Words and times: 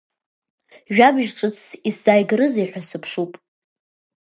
Жәабжь 0.93 1.31
ҿыцс 1.37 1.63
исзааигарызеи 1.89 2.69
ҳәа 2.71 2.81
сыԥшуп. 2.89 3.31